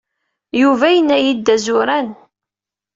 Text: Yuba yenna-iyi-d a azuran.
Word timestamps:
Yuba 0.61 0.87
yenna-iyi-d 0.91 1.47
a 1.55 1.55
azuran. 1.55 2.09